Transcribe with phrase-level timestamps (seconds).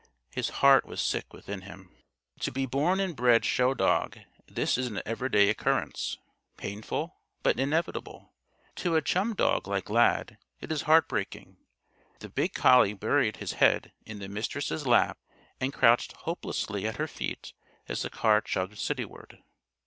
[0.31, 1.91] His heart was sick within him.
[2.39, 6.17] To the born and bred show dog this is an everyday occurrence
[6.57, 8.33] painful, but inevitable.
[8.77, 11.57] To a chum dog like Lad, it is heartbreaking.
[12.17, 15.19] The big collie buried his head in the Mistress' lap
[15.59, 17.53] and crouched hopelessly at her feet
[17.87, 19.43] as the car chugged cityward.